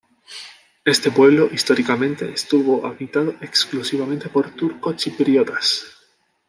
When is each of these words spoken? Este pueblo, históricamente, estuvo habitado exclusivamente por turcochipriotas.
Este 0.83 1.11
pueblo, 1.11 1.47
históricamente, 1.51 2.31
estuvo 2.31 2.87
habitado 2.87 3.35
exclusivamente 3.41 4.29
por 4.29 4.49
turcochipriotas. 4.49 5.83